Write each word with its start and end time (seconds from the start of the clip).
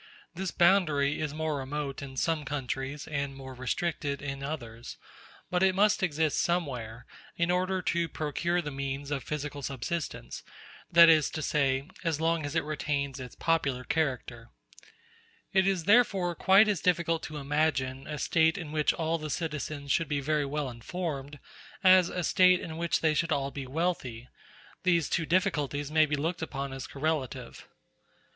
This 0.33 0.49
boundary 0.49 1.19
is 1.21 1.31
more 1.31 1.57
remote 1.59 2.01
in 2.01 2.17
some 2.17 2.43
countries 2.43 3.07
and 3.07 3.35
more 3.35 3.53
restricted 3.53 4.19
in 4.19 4.41
others; 4.41 4.97
but 5.51 5.61
it 5.61 5.75
must 5.75 6.01
exist 6.01 6.41
somewhere 6.41 7.05
as 7.37 7.47
long 7.47 7.61
as 7.61 7.67
the 7.67 7.67
people 7.67 7.67
is 7.67 7.67
constrained 7.67 7.67
to 7.67 7.67
work 7.67 7.67
in 7.67 7.75
order 7.75 7.81
to 7.83 8.09
procure 8.09 8.61
the 8.63 8.75
means 8.75 9.11
of 9.11 9.23
physical 9.23 9.61
subsistence, 9.61 10.43
that 10.91 11.07
is 11.07 11.29
to 11.29 11.43
say, 11.43 11.87
as 12.03 12.19
long 12.19 12.47
as 12.47 12.55
it 12.55 12.63
retains 12.63 13.19
its 13.19 13.35
popular 13.35 13.83
character. 13.83 14.49
It 15.53 15.67
is 15.67 15.83
therefore 15.83 16.33
quite 16.33 16.67
as 16.67 16.81
difficult 16.81 17.21
to 17.21 17.37
imagine 17.37 18.07
a 18.07 18.17
State 18.17 18.57
in 18.57 18.71
which 18.71 18.93
all 18.93 19.19
the 19.19 19.29
citizens 19.29 19.91
should 19.91 20.07
be 20.09 20.19
very 20.19 20.45
well 20.47 20.71
informed 20.71 21.37
as 21.83 22.09
a 22.09 22.23
State 22.23 22.59
in 22.59 22.75
which 22.77 23.01
they 23.01 23.13
should 23.13 23.31
all 23.31 23.51
be 23.51 23.67
wealthy; 23.67 24.29
these 24.81 25.07
two 25.07 25.27
difficulties 25.27 25.91
may 25.91 26.07
be 26.07 26.15
looked 26.15 26.41
upon 26.41 26.73
as 26.73 26.87
correlative. 26.87 27.67